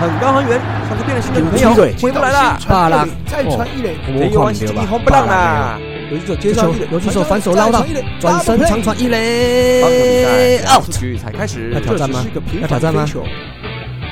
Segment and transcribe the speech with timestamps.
[0.00, 2.58] 很高很远，像是变了心的女朋友回不来了。
[2.66, 4.86] 巴拉，再传一垒，我看对吧？
[4.88, 5.78] 红不让啦。
[6.10, 7.84] 游击手接上一垒，游击手反手捞到，
[8.18, 10.90] 转身长传一垒，out。
[10.90, 12.24] 局才开始，要挑战吗？
[12.62, 13.06] 要挑战吗？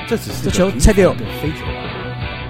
[0.07, 1.11] 这只是这球拆掉。
[1.41, 1.65] 飞球。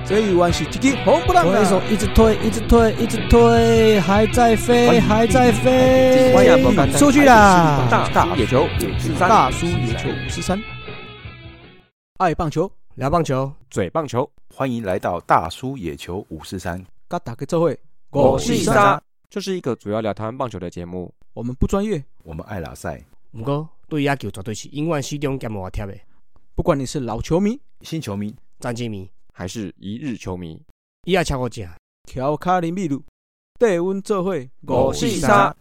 [0.06, 1.64] 这一弯是击击红不让的。
[1.66, 6.34] 手一直推，一直推，一直推，还在飞，还在飞。
[6.98, 7.88] 出去啦！
[8.14, 10.60] 大野球五十三，大叔野球五十三。
[12.18, 16.86] 爱棒球，聊棒球，嘴棒球，欢迎来到大叔野球五四三。
[17.08, 19.02] 嘎打个这会，我是沙。
[19.30, 21.10] 这是一个主要聊台湾棒球的节目。
[21.32, 23.02] 我们不专业，我们爱拉赛。
[23.32, 25.98] 不过对野球绝对是永远始终兼无贴的。
[26.56, 30.62] 不管你是老球迷、新球迷、战绩迷，还是一日球迷，
[31.06, 31.66] 伊也超过正。
[32.04, 33.02] 乔卡林秘鲁，
[33.58, 35.56] 带阮做会，我是沙。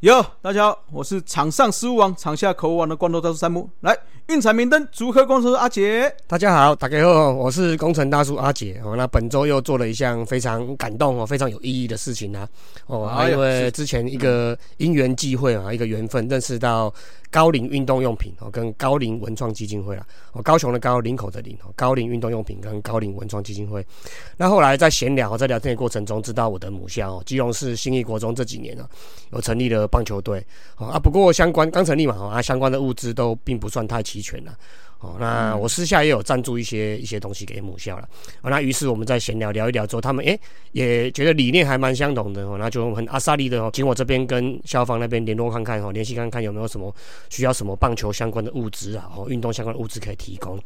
[0.00, 3.68] 哟，大家好，我是场上失误王，场下口误王的光头大叔山姆。
[3.80, 3.94] 来，
[4.28, 6.10] 运彩明灯，祝贺光头阿杰。
[6.26, 8.80] 大家好，大家好，我是工程大叔阿杰。
[8.82, 12.48] 哦，那本周又做了一项非常感动哦，非常有意义的事情呢。
[12.86, 16.90] 哦，因为之前一个因缘际会啊，一个缘分，认识到。
[17.32, 23.86] 高龄运动用品哦，跟高龄文创基金会啊，哦，高雄的高，林口的林哦，高龄运动用品跟高龄文创基金会。
[24.36, 28.84] 那后来在闲聊，在聊天的过程中，知道我的母校哦，基隆市新义国中这几年呢，
[29.30, 30.44] 有成立了棒球队
[30.76, 34.56] 哦啊，不过相关刚成立嘛，哦啊，相关的物资都并不算太齐全了。
[35.00, 38.06] 哦，那我私下也有赞助一些一些东西给母校了。
[38.42, 40.38] 哦，那于是我们在闲聊聊一聊之后，他们诶
[40.72, 46.94] 也觉得理念还蛮相同的哦，那就很阿萨利的哦，请我这边跟校方那边联络看看哦，联系看看有没有什么
[47.30, 50.60] 需要什么棒球相关的物资啊，哦，运动相关的物资可以提供。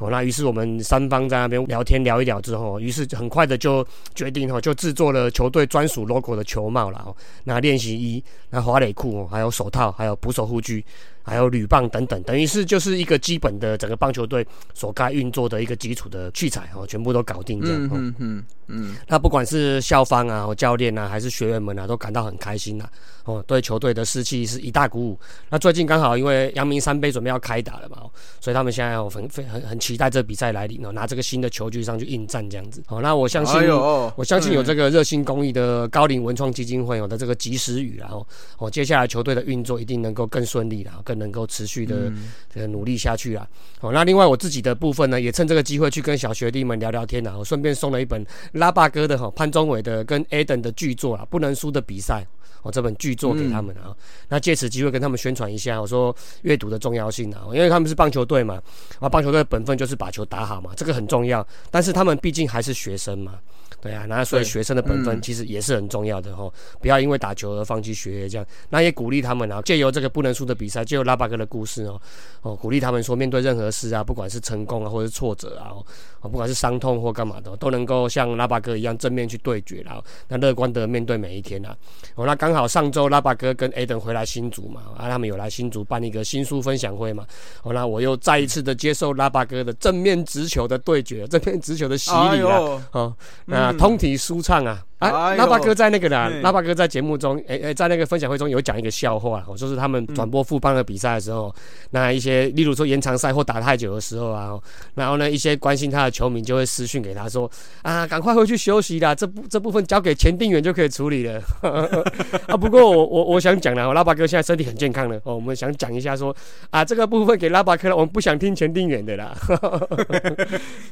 [0.00, 10.84] 哦，那于是我们三方在那边聊天聊一聊之后，于是很快的就决定哦，就制作了球队专属 logo 的球帽了哦，那练习衣、那滑垒裤哦，还有手套，还有捕手护具。
[11.22, 17.88] 还有铝棒等等，等于是就是一个基本的整个棒球队所该运作的一个基础的器材哦，全部都搞定这样。
[17.92, 18.96] 嗯嗯嗯。
[19.06, 22.88] 那不管是校方啊、教练啊，还是学员们啊，都感到很开心呐。
[23.24, 25.18] 哦，对球队的士气是一大鼓舞。
[25.50, 28.02] 那最近刚好因为阳明三杯准备要开打了嘛，
[28.40, 32.82] 所以他们现在很很很很期待这比赛来临哦，拿这个新的球具上去应战这样子。
[32.88, 38.26] 哦，那我相信，我相信有这个热心公益的高龄文创基金会有的这个及时雨，然后
[38.58, 41.20] 哦，接下来球队的运作一定能够更顺利然后更。
[41.20, 42.10] 能够持续的
[42.50, 43.46] 这个努力下去啊！
[43.80, 52.26] 哦，那另外我自己的部分呢，也趁这个机会去跟小学弟们聊聊天啦，我顺便送了一本拉霸哥的哈潘宗伟的跟 Aden 的巨作啊，不能输的比赛
[52.62, 53.96] 哦，这本巨作给他们啊。
[54.28, 58.60] 那借此机会跟他们宣传一下，我说阅读的重要性啊，因为他们是棒球队嘛，
[58.98, 61.46] 啊，棒球队的本分就是把球打好嘛，这个很重要。
[61.70, 63.38] 但是他们毕竟还是学生嘛。
[63.80, 68.46] 对啊，那所以学生的本分其实也是很重要的哈，不要因为打球而放弃学业这样。
[68.68, 71.98] 那也鼓励他们啊，借由这个不能输的比赛，借由拉巴哥的故事哦，
[72.42, 75.72] 哦，鼓励他们说，面对任何事啊，不管是成功啊，或者是挫折啊，
[76.20, 81.74] 哦，不管是伤痛或干嘛的，都能够像拉巴哥一样正面去对决然后那乐观的面对每一天啊。
[82.16, 87.26] 哦，那刚好上周拉巴哥跟 Aden 回来新竹嘛，啊，他们有来新竹办一个新书分享会嘛。
[87.62, 92.78] 哦，那我又再一次的接受拉巴哥的正面直球的对决，正面直球的洗礼了。
[92.92, 93.16] 哦，
[93.46, 93.69] 那。
[93.72, 94.84] 通体舒畅啊！
[95.00, 101.52] 啊，拉巴哥在那个啦，拉巴哥在节目中，哎哎，在那个分享会中有讲一个笑话，哦，就是他们转播富邦的比赛的时候，
[101.90, 104.60] 那一些，例如说延长赛或打太久的时候啊，
[104.94, 107.50] 然后呢，一些关心他的球迷就会私讯给他说，
[107.80, 111.40] 啊，赶快回去休息啦，这部这部分交给前定员就可以处理了。
[112.46, 116.36] 啊，不过我我我想讲了，拉巴哥现在身体很健康了，哦，我们想讲一下说，
[116.68, 119.34] 啊，这个部分给拉巴哥了，我们不想听前定员的啦。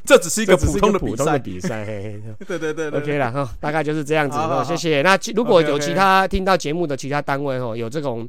[0.03, 1.85] 这只是一个普通的 普通的比赛，
[2.47, 3.98] 对对对，OK 了哈，大概就是。
[3.99, 5.01] 是这样子哦，谢谢。
[5.01, 8.27] 那如果有其他听到节目的其他单位哦，有这种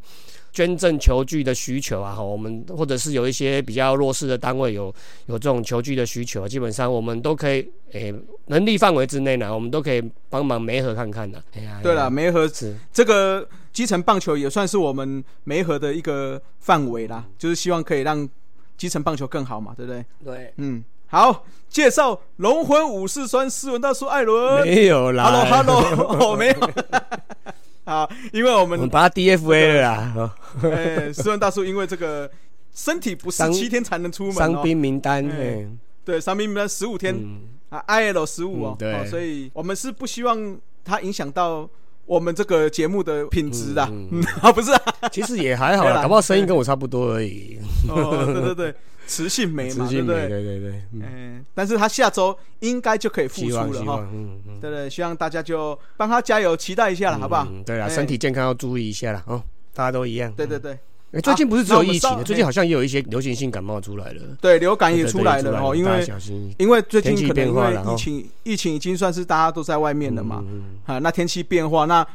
[0.52, 4.92] 捐赠球具的需求啊，哈，我们或者是有一些比较弱势的单位有
[5.26, 8.12] 有这种球具的需求，基本上我们都可以，诶，
[8.46, 11.42] 能力范围之内呢，我们都可以帮忙媒合看看的。
[11.54, 12.50] 哎呀对了，梅河
[12.92, 18.28] 这个基层棒球也算是我们梅河的一个范围啦，就是希望可以让
[18.76, 20.04] 基层棒球更好嘛，对不对？
[20.24, 20.84] 对，嗯。
[21.10, 24.64] 好，介绍龙魂武士酸斯文大叔艾伦。
[24.64, 26.70] 没有啦，Hello，Hello， 哦，没有，
[27.84, 32.30] 好，因为我们把他 DFA 了啦，哎，斯文大叔因为这个
[32.72, 35.28] 身体不适，七天才能出门，伤兵名单，
[36.04, 37.14] 对，伤兵名单十五天。
[37.70, 41.68] 啊，IL 十五哦，对，所以我们是不希望他影响到
[42.04, 43.82] 我们这个节目的品质的，
[44.42, 44.72] 啊，不是，
[45.12, 47.58] 其实也还好啦，搞不好声音跟我差不多而已，
[47.88, 48.74] 哦，对对对。
[49.10, 50.28] 磁性美嘛，对不对？
[50.28, 57.44] 对对对，嗯，但是他下周应该就可以复出了哈，嗯嗯，对对，希望大家就帮他加油，期待一下了，好不好？
[57.66, 59.42] 对啊，身体健康要注意一下了哦，
[59.74, 60.32] 大家都一样。
[60.34, 60.78] 对对对，
[61.10, 64.22] 哎，最近不是只有疫情，最近好像也有一些流行性感冒出来了。
[64.40, 66.06] 对，流感也出来了哦，因为
[66.56, 70.44] 因为最近可能因为疫情，疫情已经算是大家都在外面了嘛。
[70.86, 72.06] 啊，那天气变化，那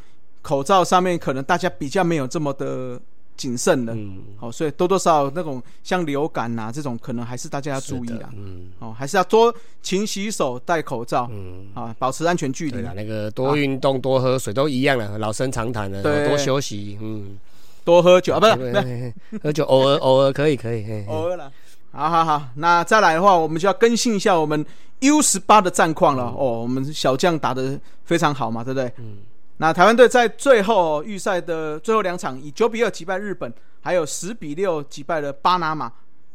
[0.42, 2.98] 口罩上面可能大家比较没有这么的
[3.36, 3.94] 谨慎了。
[3.94, 8.30] 嗯，好，所以多多少少那种像流感呐这种，可能还是大家要注意的。
[8.36, 11.30] 嗯，哦，还是要多勤洗手、戴口罩。
[11.32, 12.72] 嗯，啊，保持安全距离。
[12.72, 16.02] 对那个多运动、多喝水都一样了，老生常谈了。
[16.02, 16.98] 对，多休息。
[17.02, 17.38] 嗯。
[17.84, 21.52] 多喝酒啊，不是， 喝酒偶尔偶尔可以可以，偶尔了。
[21.92, 24.66] 好好好，那再来的话，我们就要更新一下我们
[25.02, 26.24] U 十八的战况了。
[26.36, 28.92] 哦，我们小将打的非常好嘛，对不对？
[28.98, 29.18] 嗯。
[29.58, 35.92] 那台湾队在最后预赛的最后两场，以九比二击败日本，还有十比六击败了巴拿马，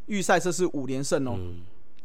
[0.06, 1.38] 预赛这是五连胜哦。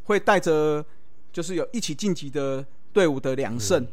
[0.04, 0.84] 会带着
[1.32, 3.86] 就是有一起晋级的队伍的两胜，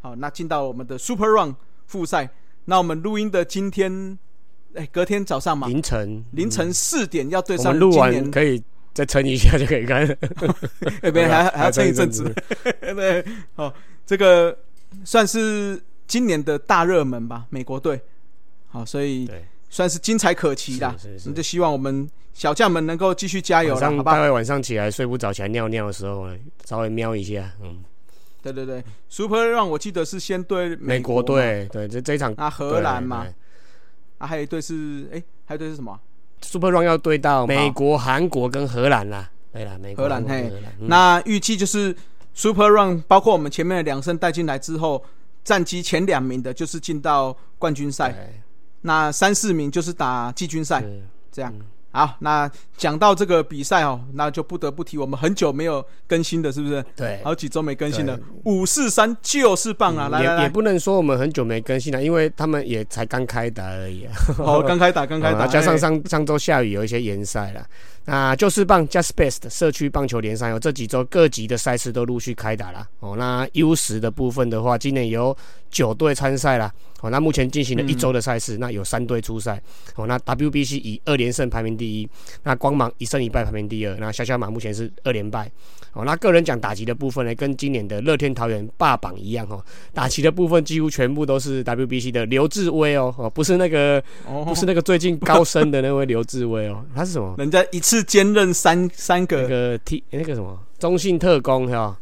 [0.00, 1.56] 好，那进到我们的 Super Run
[1.86, 2.30] 复赛。
[2.66, 4.18] 那我们录音的今天。
[4.74, 7.76] 哎，隔天早上嘛，凌晨凌晨四点要对上。
[7.76, 8.62] 录完可以
[8.92, 10.06] 再撑一下就可以看。
[11.02, 12.30] 那边还还要 撑一阵子。
[12.82, 13.24] 对，
[13.56, 13.72] 好，
[14.04, 14.56] 这个
[15.06, 18.00] 算是今年的大热门吧，美国队。
[18.66, 19.30] 好，所以
[19.70, 20.96] 算是精彩可期啦。
[21.26, 24.12] 你就希望我们小将们能够继续加油了，好吧？
[24.12, 26.28] 大概晚上起来睡不着，起来尿尿的时候，
[26.64, 27.52] 稍微瞄一下。
[27.62, 27.84] 嗯，
[28.42, 33.26] 对对对 Super Run 让我记得是先对美国队，对，这这一场啊，荷兰嘛。
[34.18, 35.98] 啊，还有一队是，哎，还有一队是什么
[36.42, 39.30] ？Super Run 要对到美国、韩国跟荷兰啦。
[39.52, 40.52] 对啦，美国、荷兰嘿。
[40.80, 41.94] 那预计就是
[42.34, 45.04] Super Run，包括我们前面的两胜带进来之后，
[45.44, 48.14] 战绩前两名的就是进到冠军赛，
[48.82, 50.82] 那三四名就是打季军赛，
[51.32, 51.54] 这样。
[51.90, 56.84] 好，那讲到这个比赛哦，那就不得不提我们很久没有更新的，是不是？
[56.94, 58.16] 对，好几周没更新了。
[58.44, 60.10] 五四三就是棒啊！
[60.10, 64.06] 来也也不能说我们很久没更新了，因为他们也才刚开打而已。
[64.36, 67.66] 哦，刚开打，刚开打， 加上上上周下雨，有一些延赛了。
[68.08, 73.14] 那就是棒 Just Best 社区棒球联赛哦，这几周各级的赛事都陆续开打了哦。
[73.18, 75.36] 那 U 十的部分的话，今年有
[75.70, 76.72] 九队参赛了
[77.02, 77.10] 哦。
[77.10, 79.60] 那目前进行了一周的赛事，那有三队出赛
[79.94, 80.06] 哦。
[80.06, 82.08] 那 WBC 以二连胜排名第一，
[82.44, 85.50] 那光芒一胜一败排名第二，那小小马目前是二连败
[85.92, 86.02] 哦。
[86.06, 89.62] 那个人讲打击的部分呢，跟今年的乐天桃园霸榜一样哦。
[89.92, 94.02] 打击的部分几乎全部都是 WBC 的刘志威哦哦，不是那个
[94.46, 97.34] 不是那个最近高升的那位刘志威哦，他是什么？
[97.36, 97.97] 人家一次。
[98.02, 101.98] 兼任三三个那个 T 那个什么中信特工是吧？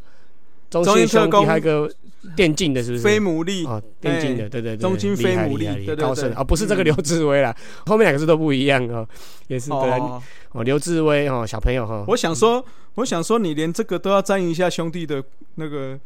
[0.69, 1.89] 中信特工还有个
[2.35, 3.03] 电竞的，是不是？
[3.03, 7.55] 飞姆利啊，电竞的，对对对，中信飞姆利高盛啊，不是这个刘志威啦，
[7.85, 9.07] 后面两个字都不一样哦，
[9.47, 9.91] 也是对
[10.51, 12.03] 哦，刘志威哦，小朋友哈。
[12.07, 12.63] 我想说，
[12.95, 15.23] 我想说，你连这个都要沾一下兄弟的
[15.55, 15.97] 那个，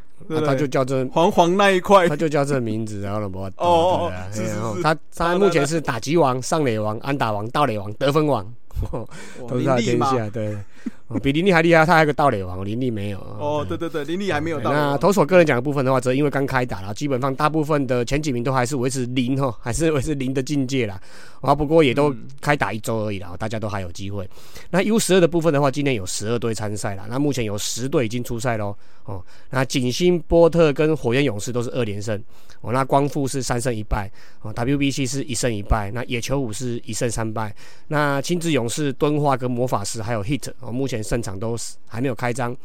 [0.45, 3.39] 他就叫这黄黄那一块，他就叫这名字，然后了不？
[3.57, 8.53] 哦，是是是，他他目前是打击王、上垒王、安打王、盗垒王、得分王。
[9.47, 10.57] 都是他天下，对，
[11.21, 13.19] 比林立还厉害，他还有个盗垒王，林立没有。
[13.19, 14.71] 哦，对对对，林立还没有到。
[14.71, 20.99] 那投手个人奖的部分的话，则因为刚开打了，基本上大部分的前几名都还是维持零哈， 还是维持零的境界啦。
[21.41, 24.29] 啊，不过也都开打一周而已啦，大家都还有机会。
[24.69, 28.73] 那 U 十二的部分的话，今年有十二队参赛了，那目前有十队已经出赛喽。
[29.03, 32.17] 哦，那景星、波特跟火焰勇士都是二连胜。
[32.61, 34.09] 哦，那光复是三胜一败。
[34.43, 35.89] 哦，WBC 是一胜一败。
[35.91, 37.53] 那野球五是一胜三败。
[37.87, 41.55] 那亲子勇士、敦化跟魔法师还有 Hit，哦，目前胜场都
[41.87, 42.55] 还没有开张。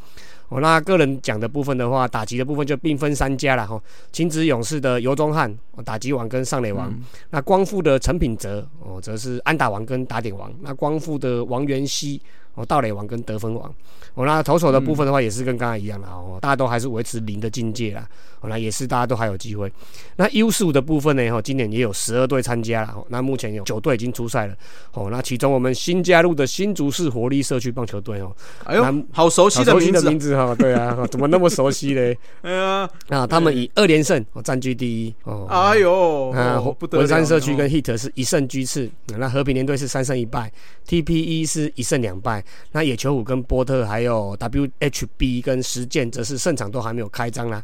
[0.48, 3.82] 哦，那个人讲的部分的话，打击的部分就并分三家了哈。
[4.12, 5.52] 亲子勇士的尤忠汉，
[5.84, 6.92] 打击王跟上垒王。
[7.30, 10.52] 那光复的陈品哲，哦，则是安打王跟打点王。
[10.60, 12.22] 那光复的王元熙。
[12.56, 13.72] 哦，盗垒王跟得分王，
[14.14, 18.08] 哦，那投手的部分的话也是跟刚才一样的哦，大家都还是维持零的境界啦，
[18.40, 19.70] 哦，那也是大家都还有机会。
[20.16, 24.54] 那 U 十五的部分呢，哈，今年也有十二队参加了，那目前有九队已经出赛了，
[24.94, 28.34] 哦，那其中我们新加入的新竹市活力社区棒球队哦，
[28.64, 32.18] 哎呦，好熟悉的名字哈，对啊，怎么那么熟悉嘞？
[32.40, 36.58] 哎呀，啊，他们以二连胜哦占据第一哦，哎呦，啊，
[36.92, 40.50] 文山社区跟 Hit 是一胜居次，那和平联队是三胜一败
[40.88, 42.42] ，TPE 是一胜两败。
[42.72, 47.62] 那野球五跟波特还有 WHB 跟实践则是胜场都还没有开张啦。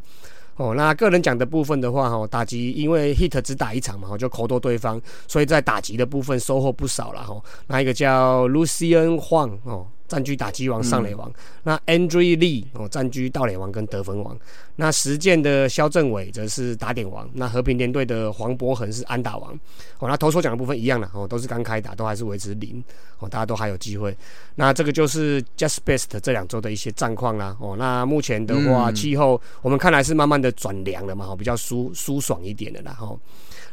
[0.57, 7.43] 哦，那个人讲的部分的话，哈，打击因为 hit 只打一场嘛，就扣多对方，所以在打击的部分收获不少了哈。
[7.67, 9.87] 那一个叫 Lucian Huang 哦。
[10.13, 14.39] 占据打击王、上垒王，那 Andrew Lee 哦占据盗垒王跟得分王，
[14.77, 19.59] 那实践的肖正伟则是打点王，那和平联队的黄博恒是安打王，
[20.01, 22.85] 哦，那投手奖的部分一样的哦，都是刚开打，都还是维持零。
[23.21, 24.15] 哦，大家都还有机会。
[24.57, 33.19] 那这个就是 Just Best 这两周的一些战况啦，哦，那目前的话，气候我们看来是慢慢的转凉了嘛，哦，比较舒舒爽一点的啦，哦。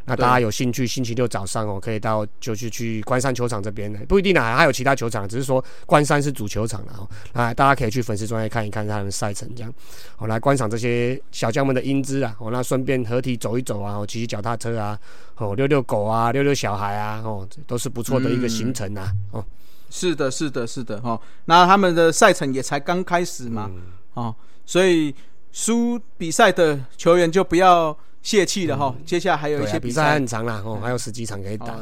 [0.05, 7.07] 那大家有兴趣，星期六早上哦，可以到就是去关山球场这边的，不一定啊，还有其他球场，只是说关山是主球场了哦。
[7.33, 9.71] 啊，大家可以去粉丝专业看一看他们赛程，这样
[10.17, 12.35] 哦，来观赏这些小将们的英姿啊。
[12.39, 14.97] 哦，那顺便合体走一走啊，哦，骑骑脚踏车啊，
[15.37, 19.11] 哦，遛遛狗啊，遛遛小孩啊，哦，都是不错的一个行程啊。
[19.31, 19.45] 哦，
[19.91, 21.19] 是的，是的，是的，哈。
[21.45, 23.69] 那他们的赛程也才刚开始嘛，
[24.15, 25.13] 哦，所以
[25.51, 27.95] 输比赛的球员就不要。
[28.21, 30.13] 泄气了哈，接下来还有一些比赛。
[30.13, 31.75] 很长啦，哦，还有十几场可以打。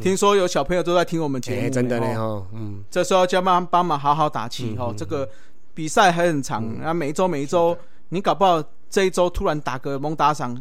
[0.00, 4.90] 听说有小朋友都在听我们节目，真的呢哦，嗯，这时候叫帮帮忙好好打气哈。
[4.96, 5.28] 这个
[5.74, 7.76] 比赛还很长，那每一周每一周，
[8.08, 10.58] 你搞不好这一周突然打个蒙打赏，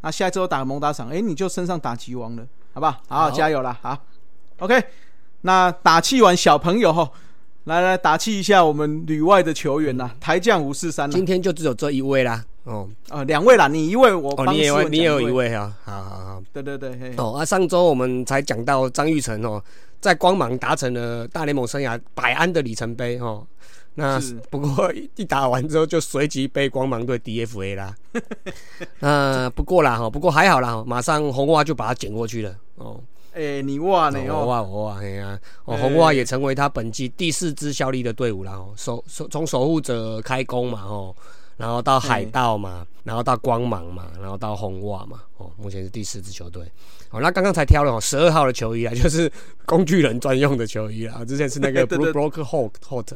[0.00, 2.96] 那下一周打个蒙打赏，哎，你就身上打吉王了，好不好？
[3.06, 3.30] 好好。
[3.30, 3.96] 加油啦，好
[4.58, 4.82] ，OK。
[5.42, 7.08] 那打气完小朋友哈，
[7.64, 12.44] 来来打气一下我们旅外的球员呐，台将五四三，今天就只有这一位啦。
[12.64, 15.52] 哦，呃，两位啦，你一位，我哦，你也有你也有一位。
[15.52, 19.62] 啊，好好好，对对对，哦啊，上周我们才讲到张玉成哦，
[20.00, 23.44] 在光芒达成了大联盟生涯百安的里程碑哦，
[23.94, 27.94] 那不过一打完之后就随即被光芒队 DFA 啦，
[29.00, 33.00] 那不过啦哈，不过还好啦，马上红袜就把他捡过去了哦，
[33.34, 41.12] 哎，你哇你哦，哇哇哎呀，哦红袜也成为他本季第四支效力的队伍了哦，守守从守护者开工嘛哦。
[41.56, 46.62] 然后到海盗嘛，然后到光芒嘛，然后到红袜嘛，哦，目前是第四支球队。
[47.10, 49.30] 哦，那刚刚才挑了十二号的球衣啊， 就是
[49.66, 51.22] 工具人专用的球衣啊。
[51.24, 53.06] 之前是那个 Blue Broker Hot Hot，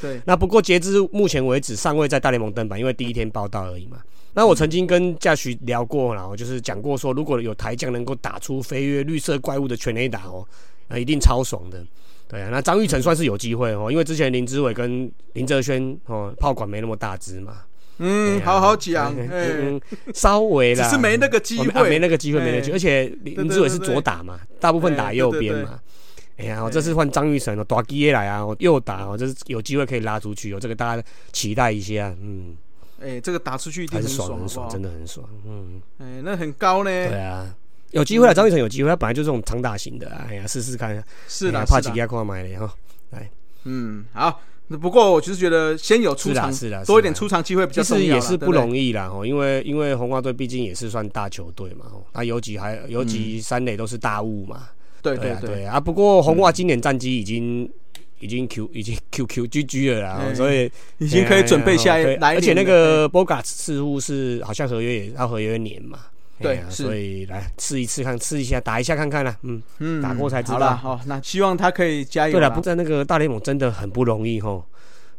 [0.00, 0.20] 对。
[0.26, 3.98] 那不过截至目前为止，尚未在大联盟登板，因为第一天报道而已嘛。
[4.34, 10.46] 那我曾经跟驾徐聊过，然后就是讲过说，如果有台将能够打出飞跃绿色怪物的全垒打哦，
[10.86, 11.82] 那一定超爽的。
[12.30, 17.62] 对啊，那张玉成算是有机会哦，因为之前林志伟跟林哲轩哦，炮管没那么大只嘛。
[17.98, 19.78] 嗯，好好讲，嗯，
[20.14, 22.76] 稍微啦，只是没那个机会，没那个机会，没那个机会。
[22.76, 25.80] 而且林志伟是左打嘛，大部分打右边嘛。
[26.38, 32.56] 哎呀，我这次换张玉成哦，打基耶来啊，我右打我，这是有机会可以拉出去有，这个大家期待一下，嗯。
[33.02, 35.82] 哎，这个打出去很爽，很爽，真的很爽，嗯。
[35.98, 36.90] 哎，那很高呢。
[36.90, 37.54] 对啊。
[37.92, 41.02] 有机会了，张玉成有机会，他本来就这种长打型的，哎呀，试试看。
[41.28, 42.74] 是的，怕几家快买了哈。
[43.10, 43.30] 来，
[43.64, 44.40] 嗯，好。
[44.80, 48.00] 不过我就是觉得先有出场，是的多一点出场机会比较重要。
[48.00, 54.68] 其实也是不容易啦，哦，因为因为红花队毕竟也是算大球队嘛，哦，那有几还有几三垒都是大物嘛。
[55.02, 55.80] 对对对啊！
[55.80, 57.68] 不过红袜今年战绩已经
[58.20, 62.34] 已经 Q 已经 QQ GG 了啦，所以已经可以准备下一来。
[62.34, 65.98] 而且那个 Boga 似乎是好像合约也要合约年嘛。
[66.40, 69.36] 对，所以来试一次看，试一下打一下看看啦。
[69.42, 70.74] 嗯嗯，打过才知道。
[70.74, 72.32] 好那希望他可以加油。
[72.32, 74.64] 对了，不在那个大联盟真的很不容易吼。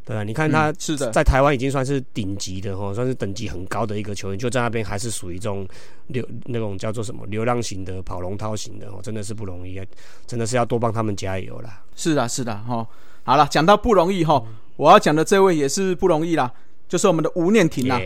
[0.03, 5.65] 对啊，你看他是的，在台湾已经算是顶级的哦，算是等级很高的一个球员，就在那边还是属于这种
[6.07, 9.85] 流那种叫做什么流浪型的跑龙套型的哦，真的是不容易啊，
[10.25, 11.83] 真的是要多帮他们加油啦。
[11.95, 12.85] 是的，是的，哈。
[13.23, 14.43] 好了，讲到不容易哈，
[14.75, 16.51] 我要讲的这位也是不容易啦，
[16.89, 18.01] 就是我们的吴念婷啦。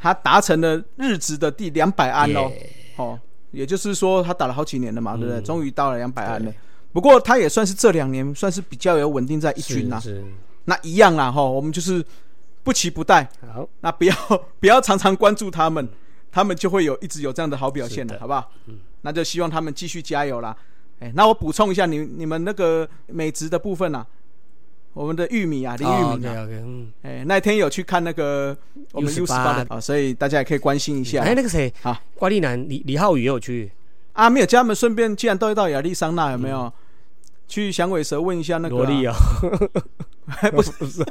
[0.00, 2.50] 他达成了日职的第两百安哦，
[2.96, 3.18] 哦，
[3.50, 5.40] 也就是说他打了好几年了嘛，对不对？
[5.42, 6.52] 终于到了两百安了。
[6.92, 10.00] 不过他也算是这两年算是比较有稳定在一军呐。
[10.64, 12.04] 那一样啦，哈，我们就是
[12.62, 13.28] 不期不待。
[13.52, 14.14] 好，那不要
[14.60, 15.86] 不要常常关注他们，
[16.30, 18.50] 他们就会有一直有这样的好表现的，好不好？
[18.66, 20.56] 嗯，那就希望他们继续加油啦。
[21.00, 24.04] 哎，那我补充一下，你你们那个美职的部分呐。
[24.98, 28.56] 我们的玉米啊，李玉米啊，嗯，哎，那天有去看那个
[28.90, 31.22] 我们 U 十八的啊，所以大家也可以关心一下。
[31.22, 33.70] 哎，那个谁啊，瓜丽男李李浩宇也有去。
[34.14, 36.72] 啊，没有，家人们顺便既然都到亚利桑那，有没有
[37.46, 39.14] 去响尾蛇问一下那个萝莉啊？
[40.50, 41.06] 不 是不是，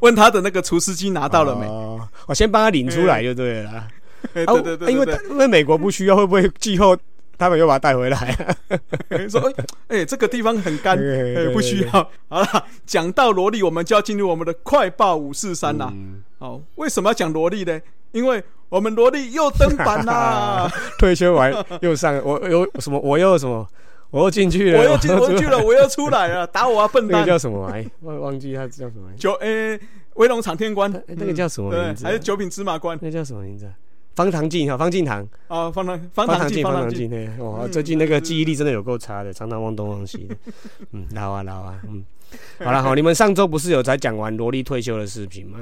[0.00, 1.66] 问他的那个厨师机拿到了没？
[2.28, 3.86] 我先帮他领出来就对了。
[4.32, 6.96] 对对对，因为因为美国不需要，会不会季后？
[7.40, 8.36] 他们又把他带回来，
[9.30, 9.50] 说
[9.88, 11.90] ：“哎，这个地方很干， 哎，不需要。”
[12.28, 15.90] 好了，讲到萝莉，我们就要进入我们的快报五四三啦。
[16.38, 17.80] 哦，为什么要讲萝莉呢？
[18.12, 20.70] 因为我们萝莉又登板啦，
[21.00, 23.00] 退休完又上，我又什么？
[23.00, 23.66] 我又什么？
[24.10, 27.20] 我又进去了，我又进去了，我又出来了，打我啊，笨蛋！
[27.20, 27.66] 那个叫什么？
[27.72, 29.08] 哎，忘忘记他叫什么？
[29.16, 29.80] 九哎，
[30.14, 32.04] 威龙场天官，那个叫什么名字？
[32.04, 32.98] 还是九品芝麻官？
[33.00, 33.66] 那叫什么名字？
[34.20, 40.36] 方唐镜哈，方镜堂啊，方唐方唐镜，方唐镜，对，哇，最近那个记忆力真的有够差的，常常忘东忘西的，
[40.92, 42.04] 嗯，老啊老啊，嗯，
[42.62, 45.58] 好了好， 你们上周不是有才讲完萝莉退休的视频吗？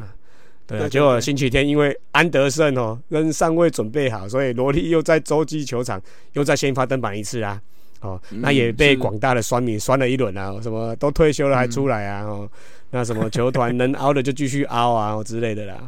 [0.66, 7.62] 对啊，结果星期天因为安德森哦跟尚未准备好，所以萝莉又在洲际球场又在先发登板一次啊，
[8.00, 12.50] 哦，那也被广大的酸民酸了一轮啊，什么都退休了还出来啊，哦，
[12.90, 15.78] 那什么球团能凹的就继续凹啊之类的啦。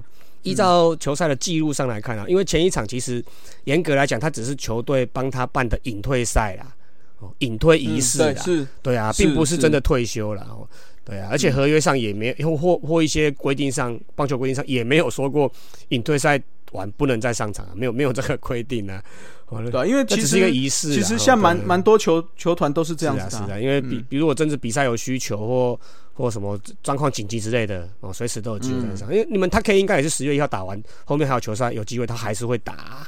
[0.42, 3.22] 依照球赛的记录上来看啊，因为前一场其实
[3.64, 6.74] 严格来讲，他只是球队帮他办的隐退赛啦，
[7.18, 10.66] 哦，隐退仪式啦，是，对啊，并不是是真的退休了哦。
[11.04, 15.50] 对啊，而且合约上也没有或或一些规定上，棒球规定上也没有说过
[15.88, 16.40] 隐退赛
[16.72, 19.02] 完不能再上场啊，没有没有这个规定啊。
[19.48, 25.80] 哦对啊，因为只是一个仪式啊，其实像蛮蛮多球球团都是这样子的啊，是啊是啊，因为比嗯比如我真的比赛有需求或
[26.20, 29.12] 或什么状况紧急之类的哦，随时都有机会在上。
[29.12, 33.06] 因为你们他 K 应该也是十月一号打完，后面还有球赛有机会，他还是会打，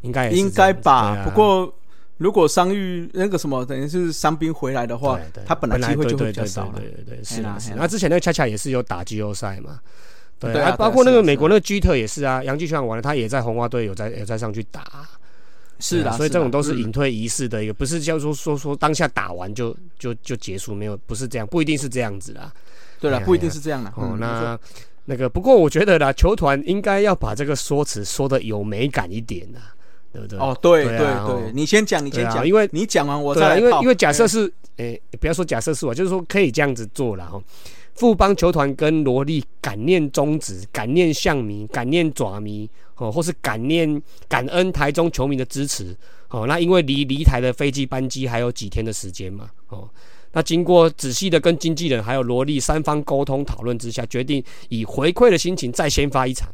[0.00, 0.92] 应该也是应该吧。
[0.92, 1.72] 啊不过
[2.18, 6.88] 如果伤愈那个什么，等于是伤兵回来的话他本来机会就会比较少了对。
[6.88, 9.78] 对对对，是啊是那之前那个恰恰也是有打季后赛嘛。
[10.38, 14.82] 对对啊对啊包括那个美国那个居特也是啊，洋基球场完了，他也在红花队有在有在上去打，
[15.78, 22.52] 是的，啊所以这种都是嗯隐退仪式的一个，不是叫做说说当下打完就就就结束，没有不是这样，不一定是这样子啦。
[22.98, 23.90] 对了，哎不一定是这样的。
[23.90, 24.58] 哦，嗯那
[25.04, 29.58] 那个不过我觉得啦，球团应该要把这个说辞说的有美感一点呐，
[30.12, 30.38] 对不对？
[30.38, 37.40] 哦，对对对你先讲，你先讲，啊因为你讲完我再来泡因为因为假设是，诶、不要说假设是我，就是说可以这样子做了哈。
[37.96, 45.96] 富邦球团跟罗莉感念宗旨，感念象迷，感念爪迷，哦，或是感念感恩台中球迷的支持，
[46.28, 49.88] 哦，那因为离离台的飞机班机还有几天的时间嘛，哦，
[50.32, 56.48] 那经过仔细的跟经纪人还有罗莉三方沟通讨论之下，决定以回馈的心情再先发一场。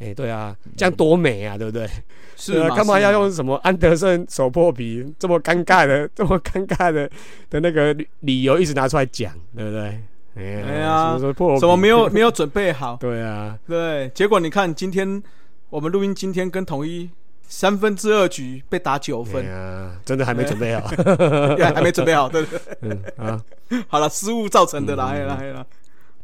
[0.00, 1.88] 哎、对啊，这样多美啊，对不对？
[2.36, 7.10] 是啊，嘛干嘛要用什么安德森手破皮这么尴尬的、这么尴尬的
[7.50, 10.00] 的那个理理由一直拿出来讲，对不对？
[10.38, 12.96] 哎呀，什么破什么没有没有准备好？
[13.00, 15.22] 对啊，对，结果你看今天
[15.70, 17.10] 我们录音，今天跟统一
[17.48, 20.86] 三分之二局被打九哎分，呀，真的还没准备好。
[21.74, 22.60] 还没准备好，对不对？
[22.82, 23.40] 嗯啊，
[23.88, 25.66] 好了，失误造成的啦，嗯哎啦哎啦，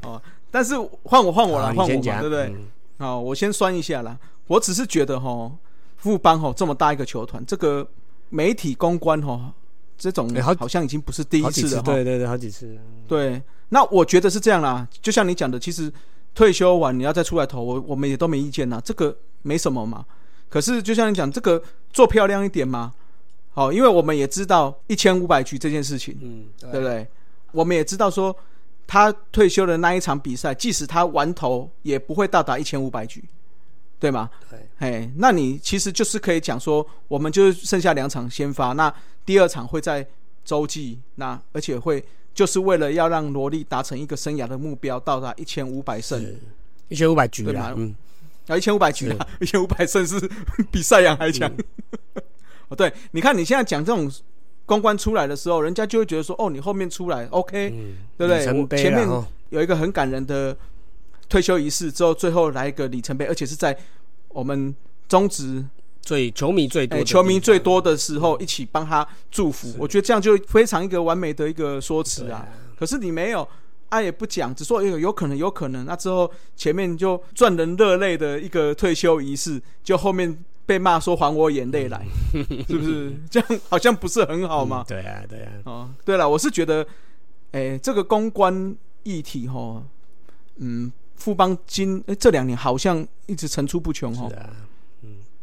[0.03, 2.45] 哦，但是换我换我好了，换我对不对？
[2.47, 2.67] 嗯
[2.99, 4.17] 好，我先酸一下啦。
[4.47, 5.51] 我只是觉得哈，
[5.97, 7.87] 富邦哈这么大一个球团，这个
[8.29, 9.53] 媒体公关哈，
[9.97, 11.93] 这种哎好好像已经不是第一次，次了哈。
[11.93, 12.77] 对对对，好几次。
[13.07, 14.87] 对，那我觉得是这样啦。
[15.03, 15.93] 就像你讲的，其实
[16.35, 20.05] 退休完你要再出来投，我我们也都没意见啦，这个没什么嘛。
[20.49, 22.93] 可是就像你讲，这个做漂亮一点嘛。
[23.53, 27.07] 好，因为我们也知道一千五百局这件事情，嗯，对不对？
[27.53, 28.37] 我们也知道说，
[28.85, 33.23] 他退休的那一场比赛，即使他完投，也不会到达一千五百局，
[34.05, 34.29] 对吗？
[34.51, 38.93] 对，嘿，那你其实就是可以讲说，我们就是剩下两场先发，那
[39.25, 40.07] 第二场会在
[40.45, 46.23] 洲际，那而且会就是为了要让罗莉达成一个生涯的目标，到达一千五百胜，
[46.89, 47.95] 一千五百局对嘛，啦嗯，
[48.47, 50.21] 啊，一千五百局啊， 一千五百胜是
[50.71, 51.51] 比赛扬还强。
[52.69, 54.13] 哦，对，你看你现在讲这种
[54.67, 58.33] 公关出来的时候，人家就会觉得说，哦，你后面出来，OK，、嗯对不
[58.67, 58.77] 对？
[58.77, 59.09] 前面
[59.49, 60.55] 有一个很感人的
[61.29, 63.77] 退休仪式，之后最后来一个里程碑，而且是在
[64.29, 64.75] 我们
[65.09, 65.65] 中职
[66.01, 72.47] 最球迷最多哎，球迷最多的时候一起帮他祝福，我觉得这样就非常一个完美的一个说辞啊。
[72.79, 73.49] 可是你没有，
[73.89, 82.05] 啊也不讲，只说有有可能有可能，那之后前面就赚人热泪的一个退休仪式，就后面被骂说还我眼泪来，
[82.69, 83.13] 是不是？
[83.31, 84.85] 这样好像不是很好吗？
[84.89, 86.87] 对啊，对啊，哦，对了，我是觉得，
[87.53, 89.83] 哎，这个公关议题哈，
[90.57, 94.51] 嗯，富邦今哎这两年好像一直层出不穷哦是，啊，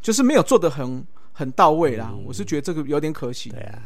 [0.02, 2.10] 就是没有做的很很到位啦。
[2.12, 3.60] 嗯我是觉得这个有点可惜对。
[3.62, 3.80] 啊。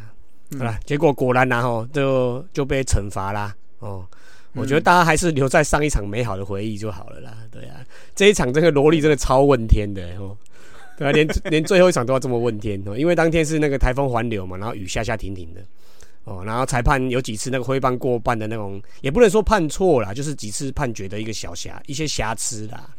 [0.52, 3.56] 嗯好了，结果果然然后就就被惩罚啦。
[3.80, 4.06] 哦，
[4.54, 7.36] 我嗯觉得大家还是留在上一场美好的回忆就好了啦。
[7.52, 10.38] 对啊，这一场这个萝莉真的超问天的哦。
[10.98, 15.62] 对啊，连 连最后一场都要这么问天哦，因为当天是那个台风环流嘛，然后雨下下停停的
[16.26, 22.90] 哦，然后裁判有几次那个挥棒过半的那种，也不能说判错啦，就是几次判决的一个小瑕一些瑕疵啦。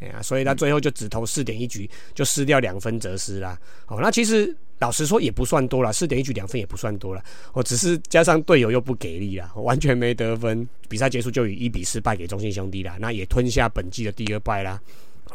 [0.00, 3.58] 哎呀，所以他最后就只投四点一局，就失掉两分折失啦。
[3.86, 7.22] 哦，那其实老实说也不算多了，四点一局两分也不算多了。
[7.52, 10.66] 哦，只是加上队友又不给力啦，完全没得分。
[10.88, 14.80] 比赛结束就以一比四败给中信兄弟啦，那也吞下本季的第二败啦。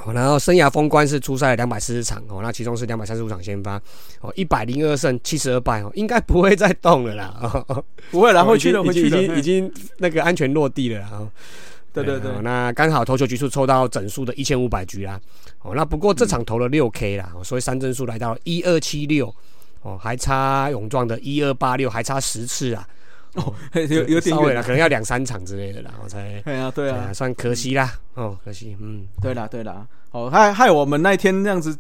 [0.03, 3.81] 哦，然后生涯封关是出赛两百四十场哦，那其中是两百三十五场先发
[4.21, 7.33] 哦，一百零二胜七十二败哦，应该不会再动了啦。
[7.67, 11.09] 哦、不会啦，哦回去的，已经回去了，已经已经那个安全落地了啦。
[11.13, 11.29] 哦
[11.93, 15.17] 对对对哦，那刚好投球局数抽到整数的一千五百局啦。
[15.61, 19.33] 哦，那不过这场投了六 K 啦，哦所以三振数来到一二七六，
[19.81, 22.85] 哦，还差勇壮的一二八六，还差十次啊。
[23.73, 27.93] 有有点稍微了，可能要两三场之类的啦，我才对啊，对啊，算可惜啦。
[28.13, 31.77] 哦，可惜，嗯，对啦，对啦，哦，害害我们那天那样子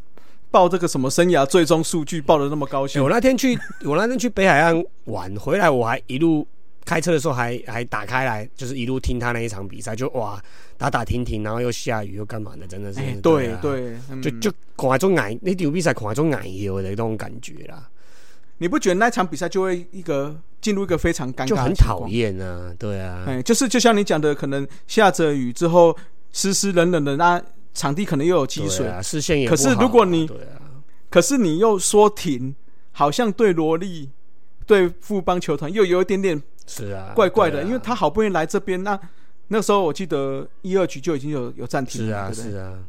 [0.51, 3.01] 报这个什么生涯最终数据报的那么高兴。
[3.01, 6.47] 欸我，那天去， 我那天去北海岸玩，回来我还一路
[6.83, 10.41] 开车的时候还还打开来，就是一路听他那一场比赛，就哇
[10.77, 12.99] 打打停停，然后又下雨又干嘛的，真的是。
[12.99, 17.89] 哎，对啊，对就就看来种矮，那场比赛看来种矮油的那种感觉啦，
[18.59, 22.07] 你不觉得那场比赛就会一个进入一个非常尴尬，就很讨。
[22.07, 25.95] 厌啊，对啊，哎，就是就像你讲的，可能下着雨之后
[26.31, 27.41] 湿湿冷冷的，那
[27.73, 30.61] 场地可能又有积水，啊，视线也可是如果你对啊，
[31.09, 32.55] 可是你又说停，
[32.93, 34.09] 好像对萝莉、
[34.65, 38.97] 对富邦球团又有一点点是啊，怪怪的，因为他好不容易来这边，那
[39.49, 42.79] 那时候我记得一二局就已经有有暂停了，是啊是啊，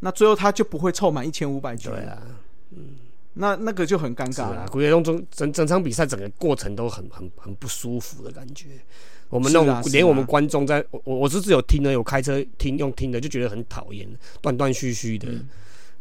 [0.00, 2.22] 那最后他就不会凑满一千五百局，对啊。
[3.34, 4.66] 那那个就很尴尬了，。
[4.70, 8.66] 古野中整整整场比赛整个过程都很很很不舒服的感觉。
[9.30, 14.08] 我们那种、连我们观众在，我我我是只有听的，有开车听用听的，就觉得很讨厌，
[14.40, 15.28] 断断续续的。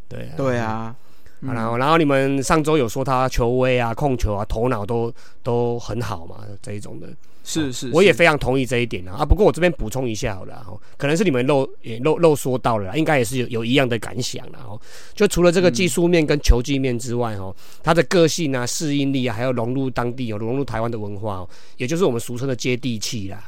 [0.08, 0.96] 对啊，对啊，
[1.46, 7.08] 嗯然后然后你们上周有说他球威啊、控球啊、头脑都都很好嘛，这一种的。
[7.46, 9.18] 是是，我也非常同意这一点啊。
[9.20, 14.60] 啊，不过我这边补充一下好了啊，哦可能是你们漏也漏漏说到了啦，应该也是有有一样的感想啦。
[14.66, 14.80] 哦。
[15.14, 17.54] 就除了这个技术面跟球技面之外，哦，
[17.84, 23.44] 他的个性啊、适应力啊，还有融入当地、哦，融入台湾的文化哦，也就是我们俗称的接地气啦。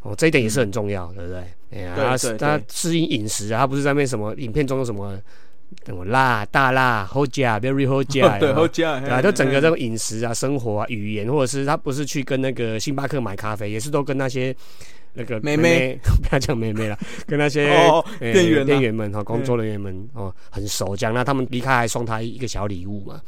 [0.00, 1.44] 哦，这一点也是很重要，对不对？
[1.72, 5.22] 哎呀，他他适应饮食啊，他不是在那边什么影片中有什么什
[5.94, 14.54] 么辣、大辣、好加、very 好加，对有没有后加，对啊，就整个这个饮食啊、生活啊、语言，或者是他不是去跟那个星巴克买咖啡，也是都跟那些
[15.14, 15.62] 那个妹妹。
[15.62, 17.64] 妹， 不要讲妹妹了， 跟那些
[18.20, 18.64] 店员啊。
[18.64, 23.20] 店员们哈、工作人员们哦很熟，这样那他们离开还送他一个小礼物嘛。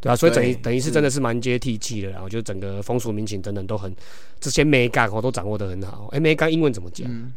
[0.00, 3.94] 对啊，所以等于等于是真的是蛮接地气的啦，然后就整个风俗民情等等都很
[4.40, 6.08] 这些美感我都掌握的很好。
[6.12, 7.06] 哎，美感英文怎么讲？
[7.10, 7.30] 嗯，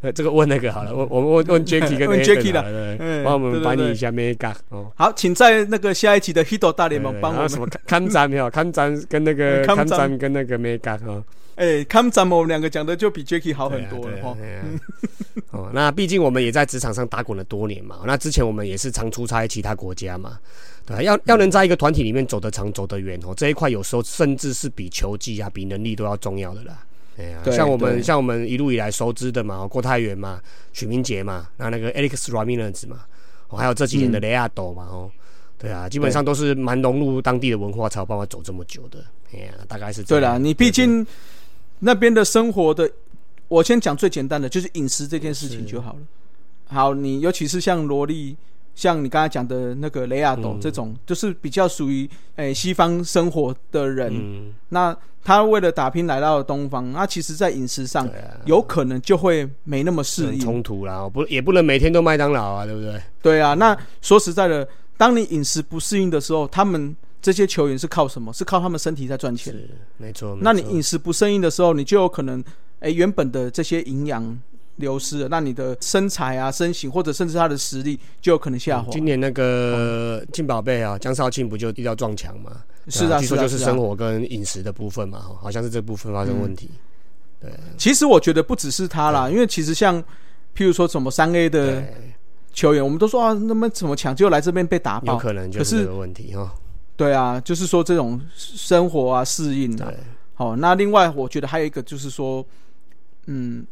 [0.00, 4.90] 呃， 这个问那个好了，我我问 问 Jacky 跟 Jacky 啦好了对嗯帮我们翻译一下美感哦。
[4.96, 8.48] 好，请在那个下一集的 Hito 大联盟帮我什么看展没有？
[8.50, 11.24] 看展跟那个看展跟那个 Mega 哦，
[11.56, 14.36] 哎，看展我们两个讲的就比 Jacky 好很多了哈。
[15.50, 20.38] 哦，那毕竟我们也在职场上打滚了多年嘛，那之前我们也是常出差其他国家嘛，
[20.86, 26.78] 对啊，要要能在一个团体里面走得长、走得远哦，这一块有时候甚至是比球技啊、比能力都要重要的啦。
[27.18, 30.40] 哎呀、对像我们像我们一路以来熟知的嘛，郭泰源嘛、
[30.72, 33.00] 许明杰嘛，那那个 Alex Ramirez 嘛，
[33.48, 35.10] 哦，还有这几年的雷亚斗嘛，哦，
[35.58, 39.04] 对啊，基本上都是蛮融入当地的文化，才有办法走这么久的。
[39.34, 40.22] 哎呀、大概是这样。
[40.22, 41.04] 对啦，你毕竟
[41.80, 42.88] 那边的生活的，
[43.48, 45.98] 我先讲最简单的，就是饮食这件事情就好了。
[46.66, 48.36] 好，你尤其是像萝莉，
[48.78, 60.38] 像你刚才讲的那个雷亚斗、嗯这种，就是比较属于诶、西方生活的人，嗯，那他为了打拼来到了东方，那其实在饮食上啊，有可能就会没那么适应。
[60.38, 63.02] 冲突啦，不也不能每天都麦当劳啊，对不对？
[63.20, 68.32] 对啊，那说实在的，当你饮食不适应的时候，他们这些球员是靠什么？
[68.32, 69.52] 是靠他们身体在赚钱。
[69.52, 70.36] 是，没错。
[70.36, 72.42] 没错那你饮食不适应的时候，你就有可能，
[72.78, 74.22] 诶，原本的这些营养
[74.78, 78.90] 流失了，那你的身材啊、身形或者甚至他的实力就有可能下滑。
[78.90, 82.62] 今年那个金宝贝啊，江少庆不就遇到撞墙嘛？
[82.88, 86.70] 是啊，据说就是生活跟饮食的部分嘛，好像是这部分发生问题。
[87.40, 90.02] 对其实我觉得不只是他啦，因为其实像
[90.56, 91.84] 譬如说什么三 A 的，
[92.52, 95.18] 球员，我们都说啊，那么怎么抢，结果来这边被打爆有。
[95.18, 96.52] 可能就是是这个问题哈。
[96.96, 99.96] 对啊，就是说这种生活啊、适应啊对。，
[100.34, 102.44] 好，那另外我觉得还有一个就是说，
[103.26, 103.64] 嗯，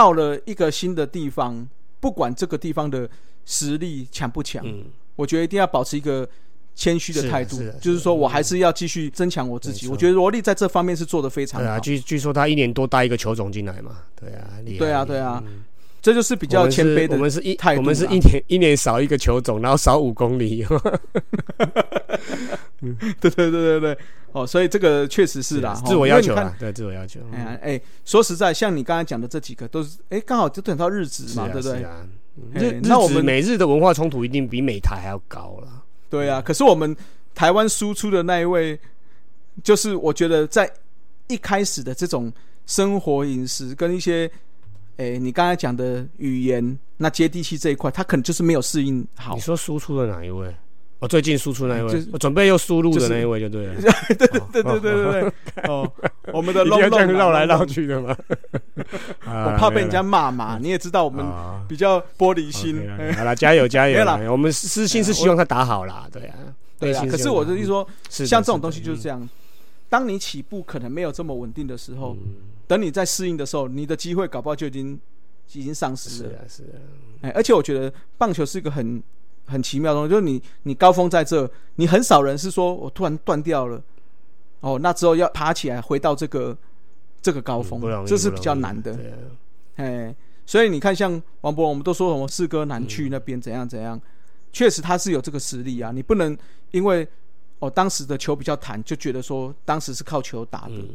[0.00, 1.68] 到了一个新的地方，
[2.00, 3.06] 不管这个地方的
[3.44, 6.26] 实力强不强，嗯，我觉得一定要保持一个
[6.74, 9.88] 谦虚的态度就是说我还是要继续增强我自己。
[9.88, 15.42] 我觉得罗莉在这方面是做的非常对啊，好，据据说他一年多带一个球种进来嘛，对啊，厉害对啊，对啊。
[15.46, 15.62] 嗯，
[16.02, 17.14] 这就是比较谦卑的。
[17.14, 20.66] 我们是一我们是一年 一年少一个球种，然后少五公里，
[23.20, 23.98] 对对对对对，
[24.32, 27.20] 哦，所以这个确实是啦，自我要求啦，对自我要求。
[27.32, 31.68] 哎呀，哎，说实在，像你刚才讲的这几个，都是哎，刚好就等到日子嘛，对不
[32.58, 35.68] 对那我们子美日的文化冲突一定比美台还要高了。
[36.08, 36.96] 对啊，可是我们
[37.34, 38.78] 台湾输出的那一位，
[39.62, 40.72] 就是我觉得在
[41.28, 42.32] 一开始的这种
[42.66, 44.30] 生活饮食跟一些，
[45.00, 49.40] 诶，你刚才讲的语言，那接地气这一块，他可能就是没有适应好你。
[49.40, 50.54] 说输出的哪一位？
[50.98, 53.74] 我最近输出那一位就是，我准备又输入的那一位就对了。
[53.80, 55.90] 对对对对对对，哦，
[56.34, 58.14] 我们的一定龙要这样龙绕来绕，去的嘛？
[59.24, 60.58] 我怕被人家骂嘛。
[60.60, 61.24] 你也知道我我们
[61.66, 64.04] 比较玻璃心，哎好了，加油加油！
[64.30, 66.36] 我们私心是希望他打好啦，对啊，
[66.78, 67.06] 对啊。
[67.10, 69.26] 可是我的意思说，像这种东西就是这样。
[69.88, 72.34] 当你起步可能没有这么稳定的时候，嗯
[72.70, 74.96] 等你在适应的时候，你的机会搞不好就已经
[75.54, 76.28] 已经丧失了。
[76.28, 76.78] 是啊是啊，
[77.22, 79.02] 哎，而且我觉得棒球是一个很
[79.44, 83.82] 很奇妙的东西，就是你你高峰在这，你很少人是说我突然断掉了，
[84.60, 86.56] 哦，那之后要爬起来回到这个
[87.20, 88.96] 这个高峰这是比较难的。
[89.74, 90.14] 哎，
[90.46, 94.00] 所以你看，像王博，我们都说什么四哥南去那边怎样怎样，
[94.52, 95.90] 确实他是有这个实力啊。
[95.90, 96.38] 你不能
[96.70, 97.04] 因为
[97.58, 100.74] 哦当时的球比较弹，就觉得说当时是靠球打的。
[100.76, 100.90] 嗯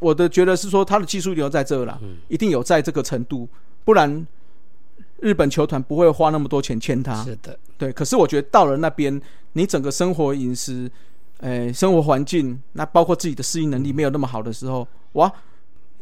[0.00, 2.16] 我的觉得是说他的技术留在这了，嗯。
[2.26, 3.48] 一定有在这个程度，
[3.84, 4.26] 不然
[5.20, 7.22] 日本球团不会花那么多钱签他。
[7.22, 9.20] 是的，对，可是我觉得到了那边，
[9.52, 10.90] 你整个生活饮食，
[11.38, 15.30] 呃，生活环境，那包括自己的适应能力没有那么好的时候，哇，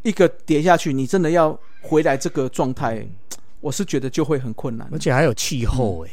[0.02, 3.04] 一个跌下去，你真的要回来这个状态，
[3.60, 4.88] 我是觉得就会很困难。
[4.92, 6.10] 而且还有气候哎、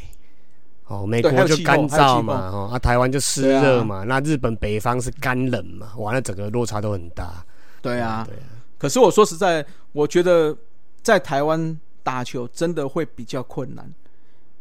[0.87, 7.45] 哦，美国就干燥嘛，哦，啊，台湾就湿热嘛，那日本北方是干冷嘛，哇，那整个落差都很大。
[7.85, 10.55] 对啊，对啊，可是我说实在，我觉得
[11.01, 13.89] 在台湾打球真的会比较困难，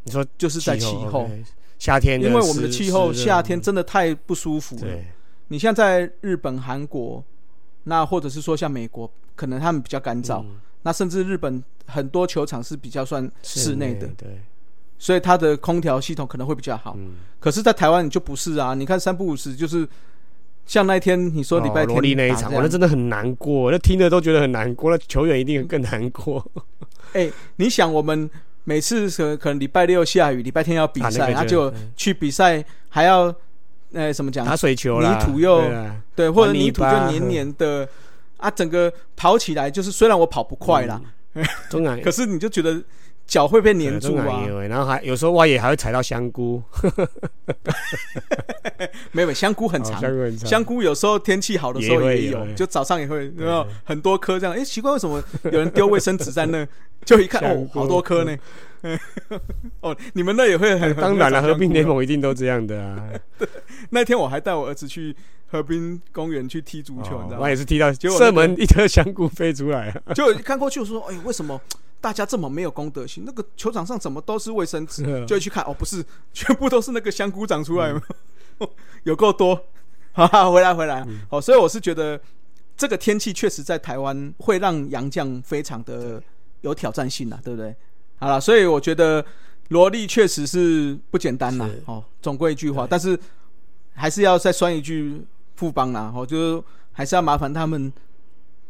[0.05, 1.29] 你说就是在气候
[1.79, 4.83] 夏天因为我们的湿气候夏天真的太不舒服了。
[4.83, 5.07] 对，
[5.49, 7.23] 你像在日本、韩国，
[7.85, 10.57] 那或者是说像美国，可能他们比较干燥，嗯。
[10.87, 14.39] 那甚至日本很多球场是比较算室内的，对，
[14.99, 16.95] 所以它的空调系统可能会比较好。
[16.99, 18.75] 嗯，可是，在台湾你就不是啊！
[18.75, 19.89] 你看三不五时就是
[20.66, 26.44] 像那天你说礼拜哦那一场，我那真的很难过，那听着都觉得很难过，那球员一定更难过。
[27.12, 28.29] 哎、你想我们
[28.64, 33.33] 每次可可能礼拜六下雨，礼拜天要比赛，个那就去比赛还要
[33.92, 34.57] 呃怎么讲打？
[34.57, 35.62] 水球啦，泥土又
[36.16, 37.87] 对或者泥泥土就黏黏的
[38.38, 41.00] 啊，整个跑起来就是虽然我跑不快啦，
[41.70, 42.83] 中南可是你就觉得
[43.27, 46.63] 脚会被粘住啊然后还有时候挖野还会踩到香菇，
[49.13, 54.55] 没有，香菇很哦长，香菇很长，香菇有时候天气好的时候也有就早上也会，有没有很多颗这样？
[54.55, 56.67] 哎、奇怪，为什么有人丢卫生纸在那？
[57.05, 58.37] 就一看，哦好多颗呢。
[59.81, 63.09] 哦，你们那也会很当然了，很和平联盟一定都这样的啊。
[63.91, 65.15] 那天我还带我儿子去
[65.47, 67.57] 河滨公园去踢足球，你知道吗也？
[67.57, 70.15] 是踢到结果射门一颗香菇飞出来啊！
[70.15, 71.61] 就看过去，我说，哎，为什么
[72.05, 73.25] 大家这么没有公德心？
[73.25, 75.03] 那个球场上怎么都是卫生纸？
[75.25, 78.03] 就会去看，哦，不是， 全部都是那个香菇长出来吗？
[79.05, 79.59] 有够多。
[80.12, 81.03] 好啦，回来回来。
[81.31, 82.21] 好，所以我是觉得
[82.77, 86.23] 这个天气确实在台湾会让洋将非常的
[86.61, 87.75] 有挑战性啊，对不对？
[88.17, 89.25] 好了，所以我觉得
[89.69, 91.67] 萝莉确实是不简单啦。
[91.87, 93.19] 哦，总归一句话，但是
[93.95, 95.25] 还是要再酸一句
[95.57, 96.12] 富邦啦。
[96.14, 96.62] 哦，就是
[96.93, 97.90] 还是要麻烦他们。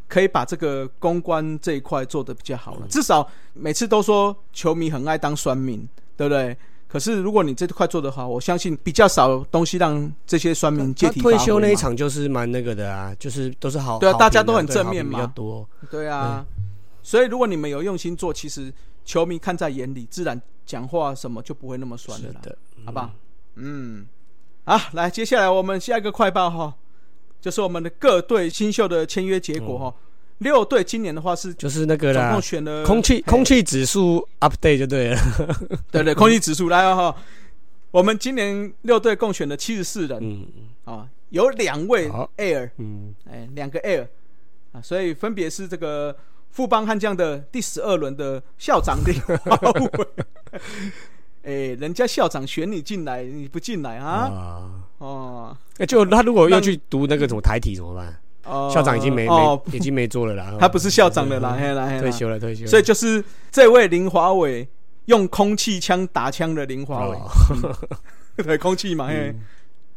[0.08, 6.56] 可以把这个公关这一块做得比较好了，至少每次都说球迷很爱当酸民，对不对？
[6.86, 15.68] 可是如果你这块做得好，我相信比较少东西让这些酸民借他题发挥退休那一嘛，场就是蛮那个的啊，就是都是好，对啊大家都很正面嘛比较多。
[15.90, 16.46] 对啊。
[17.02, 18.72] 所以如果你们有用心做，其实
[19.04, 23.10] 球迷看在眼里，自然讲话什么就不会那么酸了啦，是的，好不好？
[23.56, 24.06] 嗯，
[24.64, 26.74] 好，来，接下来我们下一个快报哈，
[27.44, 29.94] 就是我们的各队新秀的签约结果哈。
[30.38, 35.18] 六队今年的话是就是那个啦总共，选了空气空气指数 update 就对了。
[35.92, 37.14] 对对，空气指数来了哈。
[37.90, 40.46] 我们今年六队共选了七十四人嗯
[40.84, 44.06] 啊，有两位 Air，嗯，哎，两个 Air
[44.72, 46.16] 啊，所以分别是这个
[46.50, 49.90] 富邦悍将的第十二轮的校长林 华伟。
[51.44, 54.08] 哎，人家校长选你进来，你不进来啊？
[54.08, 58.16] 啊，哦，哎就他如果要去读那个什么台体怎么办？
[58.44, 58.70] 哦。
[58.72, 62.00] 校长已经没哦，没已经没做了啦， 他不是校长的啦，嘿啦嘿啦。
[62.00, 64.66] 退休了退休了，所以就是这位林华伟
[65.06, 67.76] 用空气枪打枪的林华伟，哦。
[68.42, 69.32] 对，空气嘛，嘿。
[69.34, 69.40] 嗯。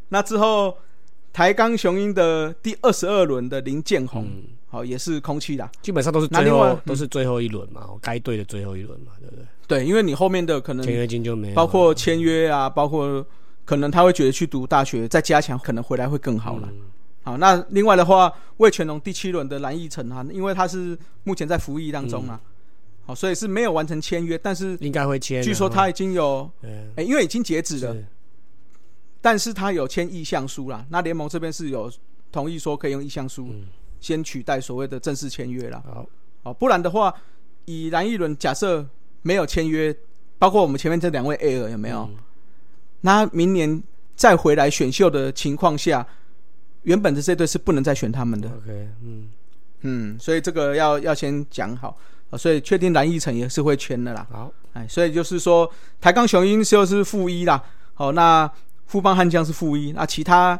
[0.10, 0.77] 那之后，
[1.31, 4.43] 台钢雄鹰的第二十二轮的林建宏，嗯。
[4.69, 5.71] 好、也是空气啦。
[5.81, 9.45] 基本上都是最后都是最后一轮嘛，该队的最后一轮嘛，对不对？
[9.67, 13.25] 对，因为你后面的可能签约金就没包括签约啊，包括
[13.65, 16.69] 可能他会觉得去读大学再加强，可能回来会更好了。
[16.71, 16.82] 嗯
[17.23, 22.39] 好，那另外的话，魏全龙第七轮的蓝奕晨啊，因为他是目前在服役当中啊，
[23.06, 25.43] 好，所以是没有完成签约，但是应该会签啊。
[25.43, 28.06] 据说他已经有，嗯哎、因为已经截止了，是
[29.19, 30.86] 但是他有签意向书啦。
[30.89, 31.91] 那联盟这边是有
[32.32, 33.67] 同意说可以用意向书嗯
[33.99, 35.84] 先取代所谓的正式签约啦。
[35.86, 36.08] 好，
[36.43, 37.13] 好，不然的话，
[37.65, 38.88] 以蓝奕伦假设
[39.28, 39.94] 没有签约，
[40.40, 42.00] 包括我们前面这两位 Air 有没有？
[42.04, 42.16] 嗯
[43.02, 43.84] 那明年
[44.16, 46.06] 再回来选秀的情况下，
[46.82, 48.50] 原本的这队是不能再选他们的。
[48.50, 49.30] OK，嗯，
[49.82, 51.96] 嗯，所以这个要要先讲好
[52.32, 52.38] 啊。
[52.38, 54.26] 所以确定蓝奕成也是会签的啦。
[54.32, 57.63] 好，哎，所以就是说，台钢雄鹰就是负一啦。
[57.94, 58.52] 好，那
[58.88, 60.60] 富邦悍将是负一，那其他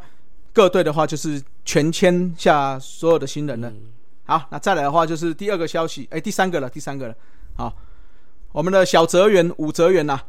[0.54, 3.70] 各队的话就是全签下所有的新人了。
[3.70, 3.82] 嗯
[4.26, 7.16] 好，那再来的话就是第二个消息，哎，第三个了，第三个了。
[7.56, 7.76] 好，
[8.52, 10.20] 我们的小泽源武泽源呐，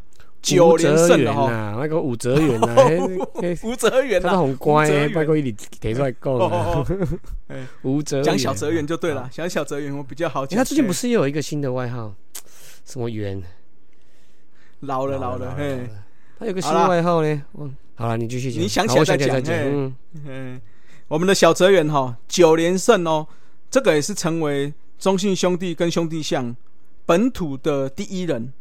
[0.43, 2.75] 九连胜了哈，呐，那个武泽元呐，
[3.37, 6.87] 嘿嘿吴泽元他都啊，很乖诶，吴泽元拜托伊提出来讲哦
[7.83, 10.51] 吴泽讲小泽元就对了，讲小泽元我比较好讲。
[10.51, 12.15] 诶他最近不哎是又有一个新的外号，
[12.85, 13.43] 什么元？
[14.81, 15.89] 老了老了，嘿，
[16.39, 17.43] 他有个新外号呢。
[17.59, 18.63] 嗯，好了，你继续讲。
[18.63, 20.61] 你想起来再讲嗯，嗯，
[21.09, 23.27] 我们的小泽元哈九连胜哦，
[23.71, 26.55] 这个也是成为中信兄弟跟兄弟象
[27.09, 28.53] 本土的第一人。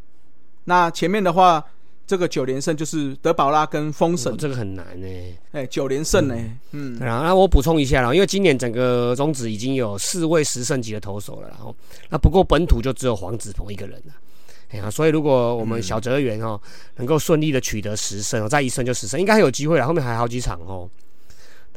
[0.64, 1.62] 那前面的话，
[2.06, 5.08] 这个九连胜就是德保拉跟封神哦，这个很难呢。
[5.52, 6.36] 哎，九连胜呢，
[6.72, 11.76] 嗯，对啊，那我补充一下啦，因为今年整个中职已经有四位十胜级的投手了，然后
[12.10, 14.14] 那不过本土就只有黄子鹏一个人了。
[14.70, 16.58] 哎呀，所以如果我们小泽元哦
[16.96, 19.86] 能够顺利的取得十胜哦，再一胜就十胜，应该还有机会了。
[19.86, 20.90] 后面还有好几场哦。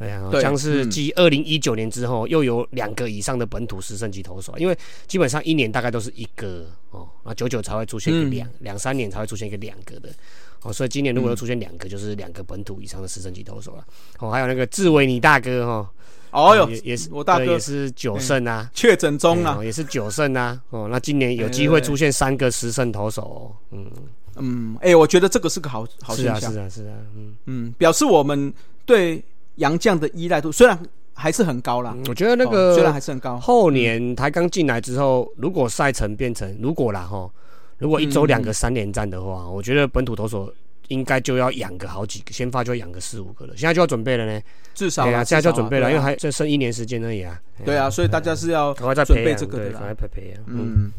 [0.01, 0.91] 对啊，对将是嗯。
[0.91, 8.31] 继二零一九年之后又有两个以上的本土十胜级投手，因为基本上一年大概都是一个哦，那久久才会出现一个嗯。
[8.31, 10.09] 两两三年才会出现一个两个的
[10.63, 13.85] 哦，所以今年如果又出现两个，就是两个本土以上的十胜级投手了。
[14.19, 15.89] 哦，还有那个志伟你大哥哦，
[16.31, 17.45] 哦哟也，也是我大哥。
[17.45, 19.63] 也是九胜啊，确诊中啊。
[19.63, 23.91] 也是九胜啊，哦，那今年有机会出现三个十胜投手哦，嗯，
[24.37, 26.53] 嗯，哎，我觉得这个是个好好是啊现象。
[26.53, 28.53] 是，啊是啊，嗯，嗯，表示我们
[28.85, 29.23] 对
[29.57, 30.79] 杨将的依赖度虽然
[31.15, 37.31] 还是很高啦，我觉得那哦虽然个还是很高，后年台刚进来之后，如果赛程变成如果啦哈，
[37.79, 40.53] 如果一周嗯两个三连战的话，我觉得本土投手
[40.89, 44.41] 应该就要养个好几个，先发就要养个四五个了，现在就要准备了呢，
[44.75, 45.91] 至少对啊，啦现在就要准备了，啊。
[45.91, 49.81] 因为还就剩一年时间而已啊，对啊，所以大家是要赶快再准备这个的啦。
[49.95, 50.93] 培培养，嗯，嗯，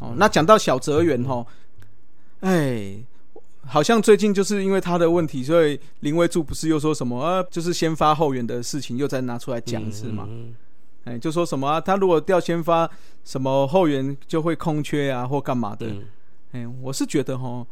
[0.00, 1.46] 哦，那讲到小泽元哈，
[2.40, 2.94] 哎，
[3.66, 10.26] 好像最近就是因为他的问题，所以林威柱不是又说什么啊，就是先发后援的事情又再拿出来讲是吗？
[10.28, 10.54] 嗯
[11.04, 12.88] 哎，就说什么啊，他如果调先发，
[13.24, 15.86] 什么后援就会空缺啊，或干嘛的。
[15.86, 16.04] 嗯
[16.52, 17.66] 哎，我是觉得哈，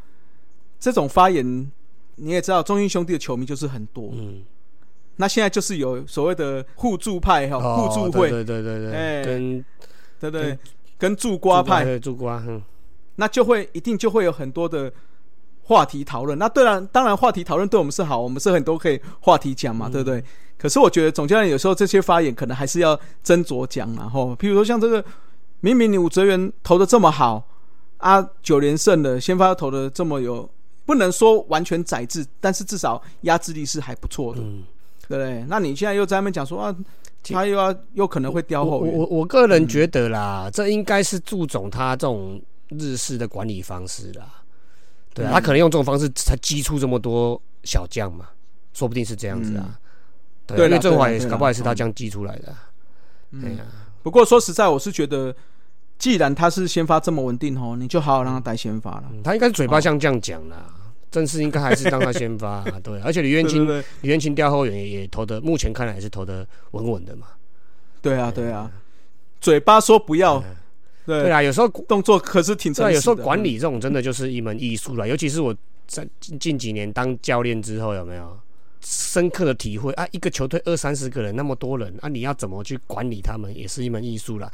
[0.79, 1.71] 这种发言
[2.17, 4.11] 你也知道，中信兄弟的球迷就是很多。
[4.15, 4.43] 嗯，
[5.17, 9.65] 那现在就是有所谓的互助派哈，哦互助会，对对对对哎对，跟
[10.19, 10.59] 对对对？
[10.99, 12.61] 跟助瓜派，对助瓜，嗯，
[13.17, 14.93] 那就会一定就会有很多的
[15.71, 16.37] 话题讨论。
[16.37, 20.21] 那当然，当然话题讨论对我们是好，我们是很多可以话题讲嘛，对不对？
[20.59, 25.05] 可是我觉得总教练有时候这些发言可能还是要斟酌讲啊，吼，譬如说像这个，
[25.61, 27.47] 明明你武哲元投的这么好
[27.99, 30.51] 啊，九连胜的先发投的这么有，
[30.85, 34.65] 不能说完全宰制，但是至少压制力是还不错的，嗯
[35.07, 35.45] 对不对？
[35.49, 36.75] 那你现在又在那边讲说啊，
[37.23, 44.40] 他又要又可能会雕后援，我我我个人觉得啦，这应该是祝总他这种日式的管理方式啦。
[45.15, 48.27] 对啊，嗯他可能用这种方式才激出这么多小将嘛，
[48.73, 49.79] 说不定是这样子啊。
[50.47, 52.71] 对因为振华也是搞不好也是他嗯这样激出来的啊。
[53.41, 53.65] 对呀，
[54.03, 55.35] 不过说实在，我是觉得，
[55.99, 59.05] 既然他是先发这么稳定吼，你就好好让他带先发了。
[59.13, 60.75] 嗯他应该是嘴巴像这样讲啦。
[61.11, 67.27] 正式应该还是让他先发啊， 对，而且李元清，对李元清调后援也也投的，目前看来也是投的稳稳的嘛。
[68.01, 68.71] 对啊，对啊，
[69.41, 70.43] 嘴巴说不要，
[71.11, 72.95] 对对啊，有时候动作可是挺对。
[72.95, 75.55] 有时候管理这种真的就是一门艺术了，尤其是我
[75.87, 78.39] 在近近几年当教练之后，有没有
[78.81, 80.07] 深刻的体会啊？
[80.13, 84.51] 一个球队二三十个人，那么多人啊，你要怎么去管理他们，也是一门艺术了。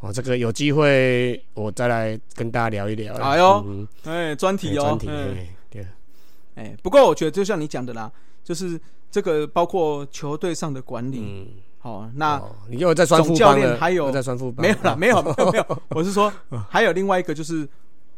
[0.00, 3.28] 哦，这个有机会我再来跟大家聊一聊啦。
[3.28, 5.06] 哎呦嗯哎，专题哦专，题，
[5.68, 5.86] 对，
[6.54, 8.10] 哎，不过我觉得就像你讲的啦，
[8.42, 11.48] 就是这个包括球队上的管理，嗯，
[11.80, 14.22] 好，那哦你又在酸总教副帮了，练还有没有
[14.82, 16.32] 啦，哦 没有，没有，没有， 我是说
[16.68, 17.68] 还有另外一个就是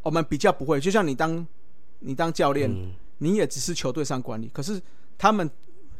[0.02, 1.46] 我们比较不会，就像你当
[2.00, 2.92] 你当教练，嗯。
[3.18, 4.82] 你也只是球队上管理，可是
[5.16, 5.48] 他们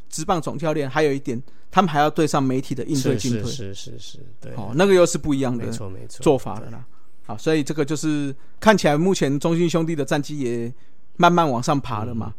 [0.09, 6.85] 职棒总教练还有一点，他们还要对上媒体的应对进退，是是是是，对，哦，那个又是不一样的没错没错，做法了啦。
[7.25, 10.73] 好，所以这个就是看起来目前中信兄弟的战绩也
[11.17, 12.35] 慢慢往上爬了嘛，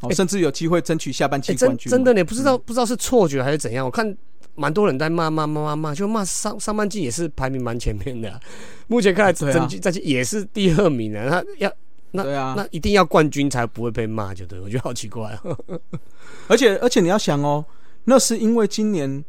[0.00, 1.94] 哦，哎甚至有机会争取下半季冠军嘛。
[1.94, 3.84] 真的你，不知嗯道、不知道是错觉还是怎样。
[3.84, 4.16] 我看
[4.54, 8.40] 蛮多人在骂骂骂骂骂，就骂上上半季也是排名蛮前面的啊、
[8.88, 11.28] 目前看来整季战绩也是第二名啊。
[11.28, 11.72] 他要
[12.12, 15.58] 那对啊，那一定要冠军才不会被骂，就对我觉得好奇怪哦，
[16.46, 17.64] 而且而且你要想哦，
[18.04, 19.24] 那是因为今年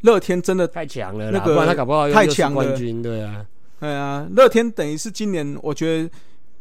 [0.00, 2.64] 乐天真的，太强了，那个不然他搞不好又又是太强了。
[2.64, 3.44] 冠军，对啊，
[3.78, 6.10] 对啊，乐天等于是今年我觉得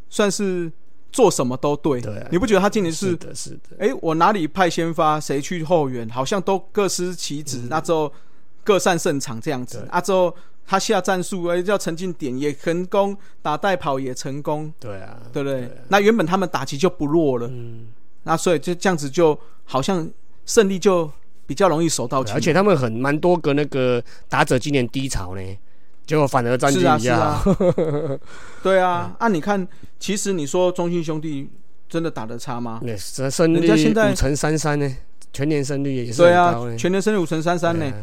[0.10, 0.70] 算是
[1.12, 2.00] 做什么都对。
[2.02, 3.16] 对啊你不觉得他今年是？
[3.16, 8.12] 的，是的，哎，我哪里派先发，谁去后援，好像都各司其职，那之后
[8.64, 9.90] 各擅胜场这样子嗯对。
[9.90, 10.36] 啊，之后
[10.66, 15.62] 他下战术，哎，叫陈进点也成功，打带跑也成功，对啊，对不对？
[15.62, 17.88] 对啊那原本他们打击就不弱了，嗯，
[18.24, 20.08] 那所以就这样子就好像
[20.46, 21.12] 胜利就
[21.48, 22.36] 比较容易手到擒。
[22.36, 25.42] 而且他们很蛮多个那个打者今年低潮呢，
[26.10, 28.20] 结果反而战绩是啊比较好，是啊，
[28.64, 29.68] 对啊，啊，你看，
[30.00, 31.48] 其实你说中信兄弟
[31.88, 32.80] 真的打得差吗？
[32.84, 34.98] 那胜胜率五成三三呢，
[35.32, 37.94] 全年胜率也是对啊全年胜率五成三三呢。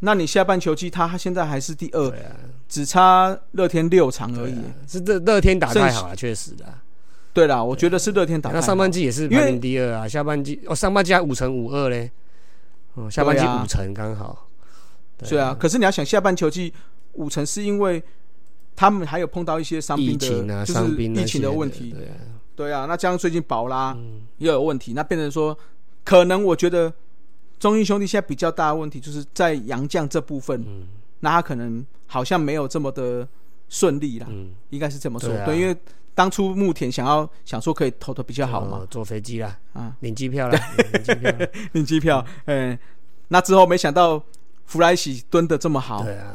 [0.00, 2.34] 那你下半球季他现在还是第二，啊，
[2.68, 4.56] 只差乐天六场而已。
[4.88, 6.64] 是乐乐天打剩太好了，确实的。
[7.32, 8.60] 对啦，我觉得是乐天打太好。
[8.60, 12.10] 那上半季也是排名第二啊，下半季哦，上半季还五成五二嘞，
[12.94, 14.48] 哦，下半季五成刚好。
[15.16, 16.74] 对啊，可是你要想下半球季
[17.14, 18.02] 五成是因为
[18.76, 21.90] 他们还有碰到一些伤疫病的，情啊，就是疫情的问题。
[21.90, 22.14] 对啊，
[22.56, 24.22] 对啊，那加上最近宝拉嗯。
[24.38, 25.56] 也有问题，那变成说，
[26.04, 26.92] 可能我觉得
[27.58, 30.88] 中英兄弟现在比较大的问题就是在杨将这部分，嗯。
[31.20, 33.26] 那他可能好像没有这么的
[33.68, 35.28] 顺利啦，嗯，应该是这么说。
[35.30, 35.46] 对啊。
[35.46, 35.74] 对，因为
[36.14, 38.78] 当初牧田想要想说可以投的比较好嘛。
[38.78, 40.60] 哦，坐飞机啦，啊，领机票啦，
[40.92, 41.32] 领机票。
[41.72, 42.78] 领机票，嗯，
[43.28, 44.22] 那之后没想到
[44.66, 46.34] 弗莱喜蹲的这么好，对啊，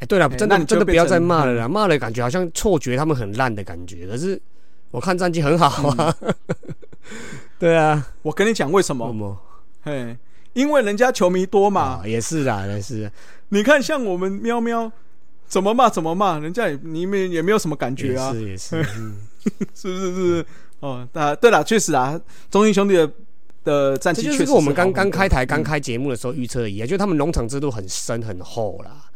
[0.00, 4.40] 哎，对了，真的真的不要再骂了啦，骂了感觉好像错觉他们很烂的感觉，可是
[4.90, 6.14] 我看战绩很好啊。
[7.58, 9.12] 对啊，我跟你讲为什什么？
[9.12, 9.38] 么
[9.82, 10.16] 嘿，
[10.54, 12.06] 因为人家球迷多嘛，啊？
[12.06, 13.12] 也是啦，也是啊，
[13.50, 14.90] 你看像我们喵喵。
[15.50, 19.16] 怎么骂怎么骂，人家也你们也没有什么感觉啊，也是也是，嗯
[19.74, 20.14] 是不是？
[20.14, 20.46] 是？
[20.78, 23.10] 哦，啊，对了，确实啊，中英兄弟的
[23.64, 29.09] 的战这绩确实就是我们刚刚开台、刚嗯开节目的时候预测一样，就是他们农场制度很深很厚啦。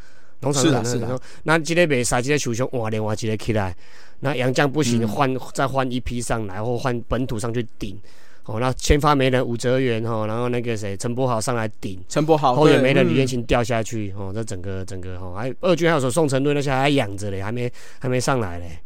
[0.53, 3.75] 是的是的，那今天比赛，这个球星哇，连我今天起来，
[4.21, 7.99] 那杨将不行，嗯换再换一批上来，或换本土上去顶。
[8.47, 18.79] 哦，那先发没人武哲元哈，然后那个谁陈柏豪上来顶，陈柏豪后援对嗯没人李彦琴掉下去，哦，这整个整个哦，还二军还有说宋承瑞那些还养着嘞，还没还没上来嘞。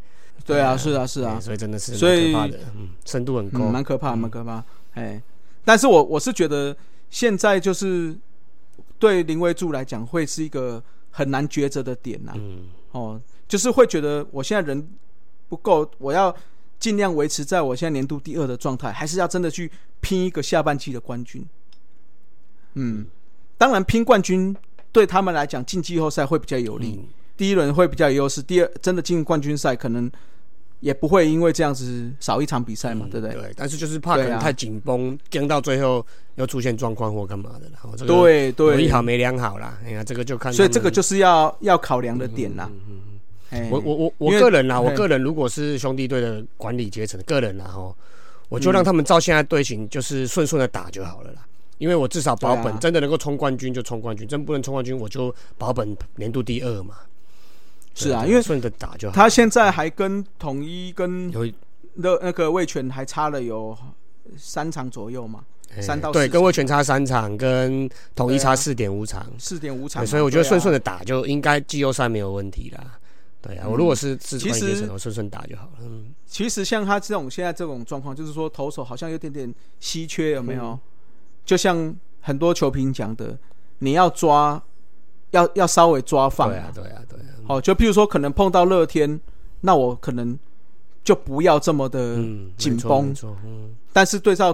[0.47, 4.65] 对啊，是啊，是啊，所以真的是所以蛮可怕的，嗯，深度很嗯，高，蛮可怕，蛮可怕。
[4.95, 5.21] 哎，
[5.65, 6.75] 但是我我是觉得
[7.11, 8.17] 现在就是
[8.97, 10.81] 对林威柱来讲会是一个
[11.11, 14.89] 很难抉择的点呐、嗯，哦，就是会觉得我现在人
[15.49, 16.35] 不够，我要
[16.79, 21.45] 尽量维持在我现在年度第二的状态，还是要真的去拼一个下半季的冠军。
[22.75, 23.07] 嗯，
[23.57, 24.55] 当然拼冠军
[24.93, 27.09] 对他们来讲进季后赛会比较有利，嗯。
[27.37, 30.11] 第一轮会比较有优势，第二真的进冠军赛可能
[30.81, 33.35] 也不会因为这样子少一场比赛嘛，对不对？
[33.35, 36.05] 对，但是就是怕可能太紧绷，跟到最后
[36.37, 39.79] 又出现状况或干嘛的然后这个对对有一，好没两好啦。
[39.85, 40.53] 哎呀，这个就看。
[40.53, 42.69] 所以这个就是要要考量的点啦。
[42.73, 43.03] 嗯嗯嗯
[43.51, 47.95] 哎我我我我个人啦，我嘿个人如果是兄弟队的管理阶层，个人啦哈，
[48.51, 51.47] 我就让他们照现在队形，就是顺顺的打就好了啦。
[51.79, 56.97] 因为我至少保本，啊真的能够冲冠军就冲冠军，真不能冲冠军我就保本年度第二嘛。
[57.99, 59.15] 是啊因为对顺着打就好。
[59.15, 61.45] 他现在还跟统一跟有
[61.95, 63.77] 那那个魏权还差了有
[64.37, 65.45] 三场左右嘛，
[65.75, 69.27] 哎三到对，跟魏全差三场，跟统一差四点五场。
[69.39, 70.79] 四点五场所以我觉得顺顺的。
[70.79, 72.99] 打就应该季后赛没有问题啦。
[73.41, 75.79] 对啊，嗯我如果是是其实我顺顺打就好了。
[75.83, 80.63] 嗯，其实像他这种现在这种状况，就是说投手好像有点点稀缺，有没有？
[80.63, 80.81] 嗯
[81.49, 83.35] 就像很多球评讲的，
[83.79, 84.63] 你要抓，
[85.31, 87.38] 要要稍微抓放对啊，对啊，对啊。
[87.49, 89.21] 哦，就譬如说可能碰到乐天，
[89.63, 90.39] 那我可能
[91.03, 93.15] 就不要这么的嗯，紧绷
[93.93, 94.53] 但是对照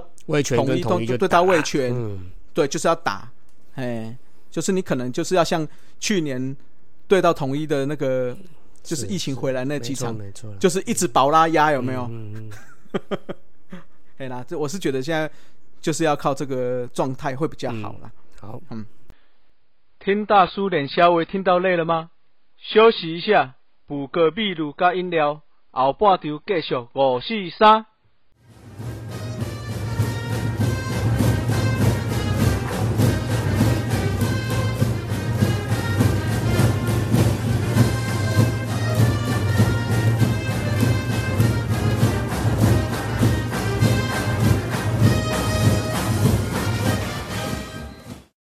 [0.52, 3.30] 统一对到打魏权嗯，对，就是要打，
[3.74, 4.16] 哎，
[4.50, 5.66] 就是你可能就是要像
[5.98, 6.56] 去年
[7.06, 8.34] 对到统一的那个，
[8.82, 12.08] 就是疫情回来那几场，没错，就是一直保拉压，有没有？
[12.10, 12.50] 嗯嗯
[13.70, 13.80] 嗯
[14.18, 15.28] 哎啦，这我是觉得现在
[15.80, 18.12] 就是要靠这个状态会比较好啦。
[18.40, 18.86] 好，嗯
[19.98, 22.10] 听大叔脸稍微听到累了吗？
[22.64, 23.56] 休息一下，
[23.86, 27.84] 补个秘鲁加饮料，后半场继续五四三。